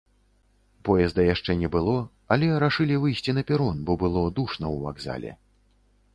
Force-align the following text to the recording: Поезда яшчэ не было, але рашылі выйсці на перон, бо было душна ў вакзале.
Поезда 0.87 1.25
яшчэ 1.33 1.51
не 1.59 1.69
было, 1.75 1.95
але 2.37 2.49
рашылі 2.65 2.95
выйсці 3.05 3.31
на 3.41 3.45
перон, 3.51 3.75
бо 3.91 3.99
было 4.07 4.27
душна 4.41 4.65
ў 4.75 4.77
вакзале. 4.89 5.31